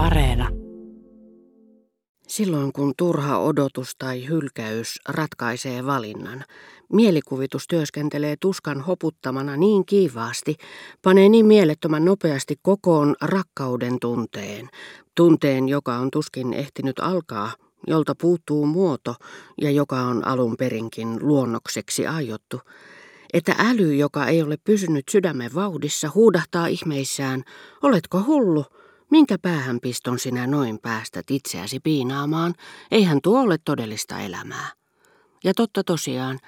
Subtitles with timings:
[0.00, 0.48] Areena.
[2.28, 6.44] Silloin kun turha odotus tai hylkäys ratkaisee valinnan,
[6.92, 10.56] mielikuvitus työskentelee tuskan hoputtamana niin kiivaasti,
[11.02, 14.68] panee niin mielettömän nopeasti kokoon rakkauden tunteen,
[15.16, 17.52] tunteen, joka on tuskin ehtinyt alkaa,
[17.86, 19.14] jolta puuttuu muoto
[19.60, 22.60] ja joka on alun perinkin luonnokseksi aiottu,
[23.32, 27.42] että äly, joka ei ole pysynyt sydämen vauhdissa, huudahtaa ihmeissään,
[27.82, 28.64] oletko hullu?
[29.10, 32.54] Minkä päähänpiston sinä noin päästät itseäsi piinaamaan?
[32.90, 34.68] Eihän tuo ole todellista elämää.
[35.44, 36.38] Ja totta tosiaan,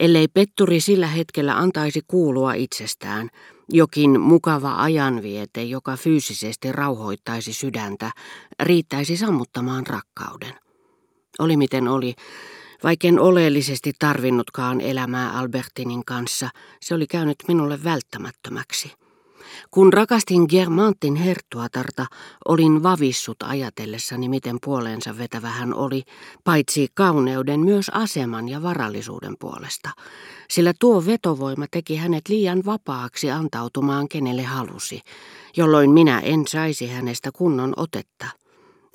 [0.00, 3.30] ellei petturi sillä hetkellä antaisi kuulua itsestään,
[3.68, 8.10] jokin mukava ajanviete, joka fyysisesti rauhoittaisi sydäntä,
[8.62, 10.54] riittäisi sammuttamaan rakkauden.
[11.38, 12.14] Oli miten oli,
[12.82, 16.48] Vaiken oleellisesti tarvinnutkaan elämää Albertinin kanssa,
[16.80, 19.05] se oli käynyt minulle välttämättömäksi.
[19.70, 22.06] Kun rakastin Germantin herttuatarta,
[22.48, 26.02] olin vavissut ajatellessani, miten puoleensa vetävä hän oli,
[26.44, 29.90] paitsi kauneuden myös aseman ja varallisuuden puolesta,
[30.50, 35.00] sillä tuo vetovoima teki hänet liian vapaaksi antautumaan kenelle halusi,
[35.56, 38.26] jolloin minä en saisi hänestä kunnon otetta.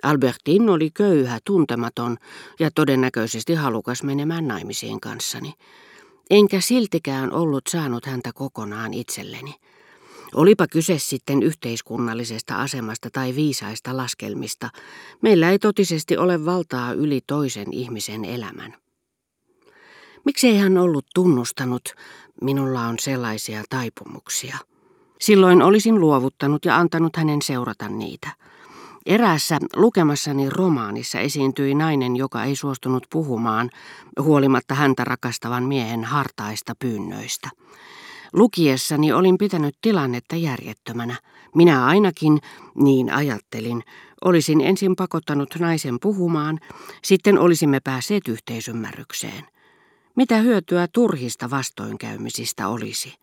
[0.03, 2.17] Albertin oli köyhä, tuntematon
[2.59, 5.53] ja todennäköisesti halukas menemään naimisiin kanssani.
[6.29, 9.55] Enkä siltikään ollut saanut häntä kokonaan itselleni.
[10.35, 14.69] Olipa kyse sitten yhteiskunnallisesta asemasta tai viisaista laskelmista,
[15.21, 18.75] meillä ei totisesti ole valtaa yli toisen ihmisen elämän.
[20.25, 21.81] Miksi ei hän ollut tunnustanut,
[22.41, 24.57] minulla on sellaisia taipumuksia?
[25.19, 28.29] Silloin olisin luovuttanut ja antanut hänen seurata niitä.
[29.05, 33.69] Eräässä lukemassani romaanissa esiintyi nainen, joka ei suostunut puhumaan,
[34.19, 37.49] huolimatta häntä rakastavan miehen hartaista pyynnöistä.
[38.33, 41.15] Lukiessani olin pitänyt tilannetta järjettömänä.
[41.55, 42.39] Minä ainakin,
[42.75, 43.83] niin ajattelin,
[44.25, 46.59] olisin ensin pakottanut naisen puhumaan,
[47.03, 49.45] sitten olisimme päässeet yhteisymmärrykseen.
[50.15, 53.13] Mitä hyötyä turhista vastoinkäymisistä olisi?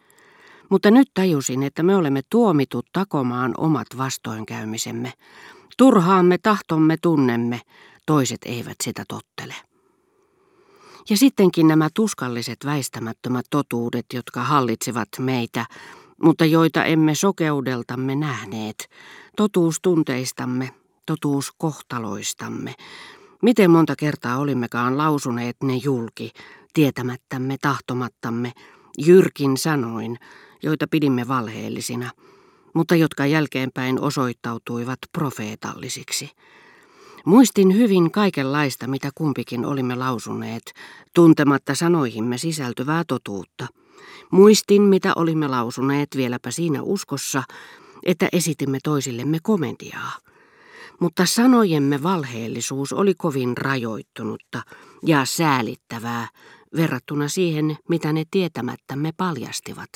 [0.68, 5.12] Mutta nyt tajusin, että me olemme tuomitut takomaan omat vastoinkäymisemme.
[5.76, 7.60] Turhaamme tahtomme tunnemme,
[8.06, 9.54] toiset eivät sitä tottele.
[11.10, 15.66] Ja sittenkin nämä tuskalliset väistämättömät totuudet, jotka hallitsivat meitä,
[16.22, 18.90] mutta joita emme sokeudeltamme nähneet,
[19.36, 20.70] totuus tunteistamme,
[21.06, 22.74] totuus kohtaloistamme.
[23.42, 26.30] Miten monta kertaa olimmekaan lausuneet ne julki,
[26.74, 28.52] tietämättämme, tahtomattamme,
[28.98, 30.18] jyrkin sanoin,
[30.62, 32.10] joita pidimme valheellisina–
[32.74, 36.30] mutta jotka jälkeenpäin osoittautuivat profeetallisiksi.
[37.24, 40.74] Muistin hyvin kaikenlaista, mitä kumpikin olimme lausuneet,
[41.14, 43.66] tuntematta sanoihimme sisältyvää totuutta.
[44.30, 47.42] Muistin, mitä olimme lausuneet vieläpä siinä uskossa,
[48.06, 50.12] että esitimme toisillemme komentiaa.
[51.00, 54.62] Mutta sanojemme valheellisuus oli kovin rajoittunutta
[55.06, 56.28] ja säälittävää
[56.76, 59.90] verrattuna siihen, mitä ne tietämättämme paljastivat.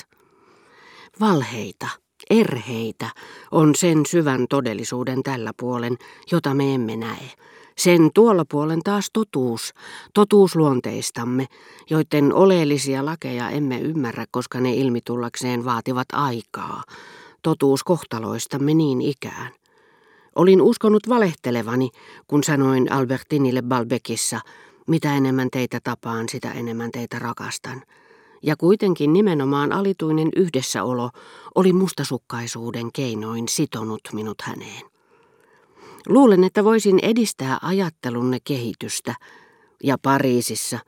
[1.21, 1.89] Valheita–
[2.33, 3.11] Erheitä
[3.51, 5.97] on sen syvän todellisuuden tällä puolen,
[6.31, 7.31] jota me emme näe.
[7.79, 9.75] Sen tuolla puolen taas totuus,
[10.15, 11.47] totuus luonteistamme,
[11.91, 16.83] joiden oleellisia lakeja emme ymmärrä, koska ne ilmitullakseen vaativat aikaa.
[17.43, 19.53] Totuus kohtaloistamme niin ikään.
[20.35, 21.91] Olin uskonut valehtelevani,
[22.27, 24.41] kun sanoin Albertinille Balbekissa,
[24.87, 27.83] mitä enemmän teitä tapaan, sitä enemmän teitä rakastan
[28.43, 31.11] ja kuitenkin nimenomaan alituinen yhdessäolo
[31.55, 34.83] oli mustasukkaisuuden keinoin sitonut minut häneen.
[36.09, 39.15] Luulen, että voisin edistää ajattelunne kehitystä,
[39.83, 40.79] ja Pariisissa,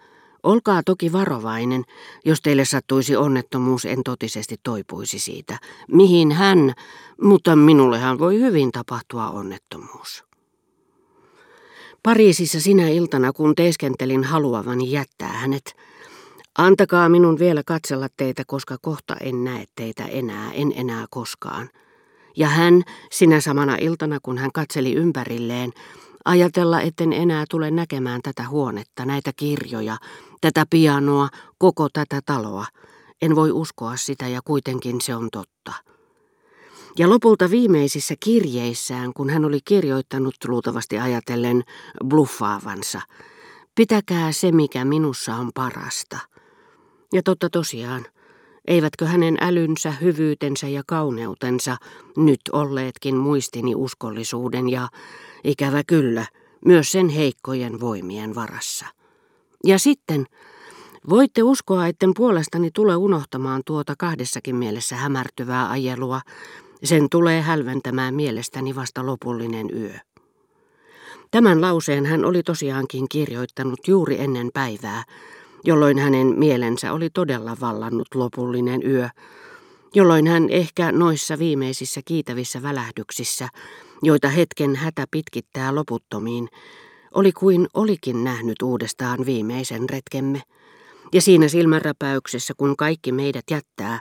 [0.43, 1.85] olkaa toki varovainen,
[2.25, 6.75] jos teille sattuisi onnettomuus, en totisesti toipuisi siitä, mihin hän,
[7.23, 10.25] mutta minullehan voi hyvin tapahtua onnettomuus.
[12.03, 15.77] Pariisissa sinä iltana, kun teeskentelin haluavani jättää hänet,
[16.59, 21.71] Antakaa minun vielä katsella teitä, koska kohta en näe teitä enää, en enää koskaan.
[22.37, 25.73] Ja hän, sinä samana iltana, kun hän katseli ympärilleen,
[26.25, 29.97] ajatella, etten enää tule näkemään tätä huonetta, näitä kirjoja,
[30.41, 32.67] tätä pianoa, koko tätä taloa.
[33.23, 35.73] En voi uskoa sitä ja kuitenkin se on totta.
[36.99, 41.65] Ja lopulta viimeisissä kirjeissään, kun hän oli kirjoittanut luultavasti ajatellen
[42.09, 43.01] bluffaavansa,
[43.75, 46.19] pitäkää se, mikä minussa on parasta–
[47.15, 48.07] ja totta tosiaan,
[48.69, 51.77] eivätkö hänen älynsä, hyvyytensä ja kauneutensa
[52.17, 54.89] nyt olleetkin muistini uskollisuuden ja,
[55.45, 56.27] ikävä kyllä,
[56.65, 58.87] myös sen heikkojen voimien varassa.
[59.65, 60.27] Ja sitten,
[61.09, 66.21] voitte uskoa, etten puolestani tule unohtamaan tuota kahdessakin mielessä hämärtyvää ajelua,
[66.85, 69.95] Sen tulee hälventämään mielestäni vasta lopullinen yö.
[71.31, 75.05] Tämän lauseen hän oli tosiaankin kirjoittanut juuri ennen päivää,
[75.65, 79.09] jolloin hänen mielensä oli todella vallannut lopullinen yö,
[79.95, 83.49] jolloin hän ehkä noissa viimeisissä kiitävissä välähdyksissä,
[84.03, 86.49] joita hetken hätä pitkittää loputtomiin,
[87.15, 90.43] oli kuin olikin nähnyt uudestaan viimeisen retkemme.
[91.13, 94.01] Ja siinä silmänräpäyksessä, kun kaikki meidät jättää,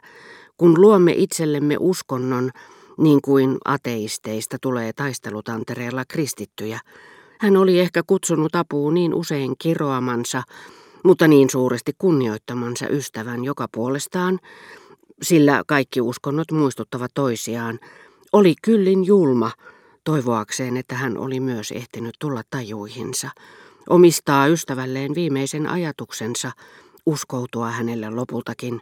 [0.57, 2.51] kun luomme itsellemme uskonnon,
[2.97, 6.79] niin kuin ateisteista tulee taistelutantereella kristittyjä,
[7.39, 10.43] hän oli ehkä kutsunut apuun niin usein kiroamansa,
[11.03, 14.39] mutta niin suuresti kunnioittamansa ystävän, joka puolestaan,
[15.21, 17.79] sillä kaikki uskonnot muistuttavat toisiaan,
[18.33, 19.51] oli kyllin julma,
[20.03, 23.29] toivoakseen, että hän oli myös ehtinyt tulla tajuihinsa,
[23.89, 26.51] omistaa ystävälleen viimeisen ajatuksensa,
[27.05, 28.81] uskoutua hänelle lopultakin,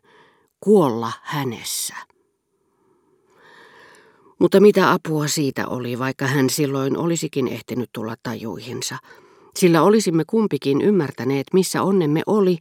[0.60, 1.96] kuolla hänessä.
[4.40, 8.98] Mutta mitä apua siitä oli, vaikka hän silloin olisikin ehtinyt tulla tajuihinsa,
[9.56, 12.58] sillä olisimme kumpikin ymmärtäneet, missä onnemme oli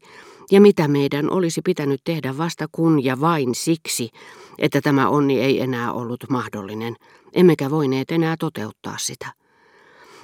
[0.51, 4.09] ja mitä meidän olisi pitänyt tehdä vasta kun ja vain siksi,
[4.59, 6.97] että tämä onni ei enää ollut mahdollinen,
[7.33, 9.33] emmekä voineet enää toteuttaa sitä.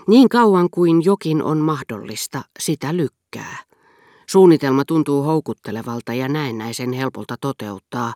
[0.09, 3.57] Niin kauan kuin jokin on mahdollista, sitä lykkää.
[4.27, 8.15] Suunnitelma tuntuu houkuttelevalta ja näennäisen helpolta toteuttaa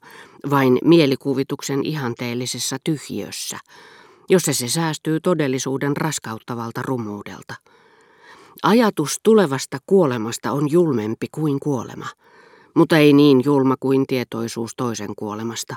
[0.50, 3.58] vain mielikuvituksen ihanteellisessa tyhjössä,
[4.28, 7.54] jossa se säästyy todellisuuden raskauttavalta rumuudelta.
[8.62, 12.06] Ajatus tulevasta kuolemasta on julmempi kuin kuolema,
[12.74, 15.76] mutta ei niin julma kuin tietoisuus toisen kuolemasta,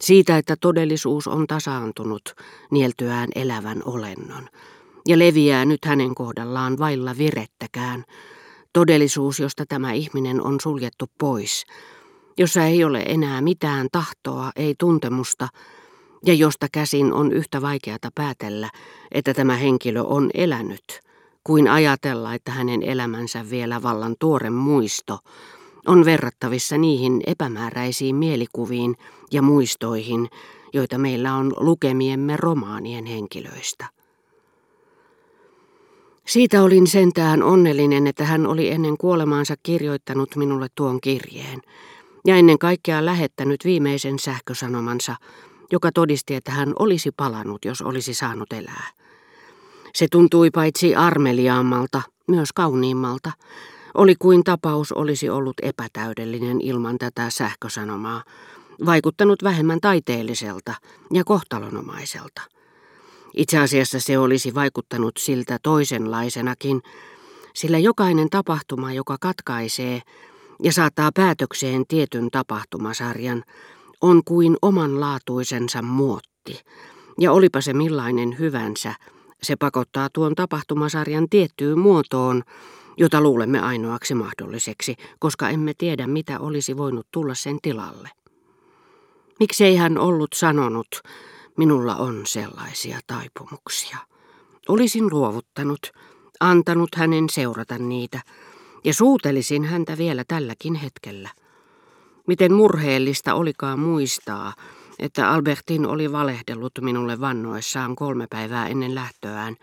[0.00, 2.34] siitä, että todellisuus on tasaantunut
[2.70, 4.48] nieltyään elävän olennon.
[5.08, 8.04] Ja leviää nyt hänen kohdallaan vailla virettäkään,
[8.72, 11.66] todellisuus, josta tämä ihminen on suljettu pois,
[12.38, 15.48] jossa ei ole enää mitään tahtoa, ei tuntemusta,
[16.26, 18.70] ja josta käsin on yhtä vaikeata päätellä,
[19.12, 20.84] että tämä henkilö on elänyt–
[21.48, 25.18] kuin ajatella, että hänen elämänsä vielä vallan tuore muisto
[25.86, 28.96] on verrattavissa niihin epämääräisiin mielikuviin
[29.30, 30.28] ja muistoihin,
[30.72, 33.86] joita meillä on lukemiemme romaanien henkilöistä.
[36.26, 41.60] Siitä olin sentään onnellinen, että hän oli ennen kuolemaansa kirjoittanut minulle tuon kirjeen,
[42.26, 45.16] ja ennen kaikkea lähettänyt viimeisen sähkösanomansa,
[45.72, 49.07] joka todisti, että hän olisi palannut, jos olisi saanut elää.
[49.94, 53.32] Se tuntui paitsi armeliaammalta, myös kauniimmalta.
[53.94, 58.24] Oli kuin tapaus olisi ollut epätäydellinen ilman tätä sähkösanomaa,
[58.86, 60.74] vaikuttanut vähemmän taiteelliselta
[61.12, 62.42] ja kohtalonomaiselta.
[63.36, 66.82] Itse asiassa se olisi vaikuttanut siltä toisenlaisenakin,
[67.54, 70.02] sillä jokainen tapahtuma, joka katkaisee
[70.62, 73.44] ja saattaa päätökseen tietyn tapahtumasarjan,
[74.00, 76.60] on kuin omanlaatuisensa muotti,
[77.20, 78.94] ja olipa se millainen hyvänsä–
[79.42, 82.42] se pakottaa tuon tapahtumasarjan tiettyyn muotoon,
[82.96, 88.10] jota luulemme ainoaksi mahdolliseksi, koska emme tiedä, mitä olisi voinut tulla sen tilalle.
[89.40, 91.02] Miksei hän ollut sanonut,
[91.56, 93.98] minulla on sellaisia taipumuksia.
[94.68, 95.92] Olisin luovuttanut,
[96.40, 98.20] antanut hänen seurata niitä,
[98.84, 101.28] ja suutelisin häntä vielä tälläkin hetkellä.
[102.26, 104.52] Miten murheellista olikaan muistaa,
[104.98, 109.56] että Albertin oli valehdellut minulle vannoessaan kolme päivää ennen lähtöään,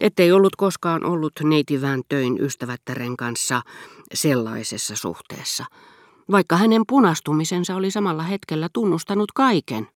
[0.00, 3.62] ettei ollut koskaan ollut neitivään töin ystävättären kanssa
[4.14, 5.64] sellaisessa suhteessa,
[6.30, 9.88] vaikka hänen punastumisensa oli samalla hetkellä tunnustanut kaiken.